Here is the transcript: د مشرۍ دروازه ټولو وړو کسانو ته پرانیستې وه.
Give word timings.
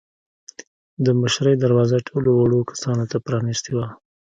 د 1.05 1.07
مشرۍ 1.21 1.55
دروازه 1.59 1.97
ټولو 2.07 2.29
وړو 2.35 2.67
کسانو 2.71 3.05
ته 3.11 3.17
پرانیستې 3.25 3.71
وه. 3.77 3.87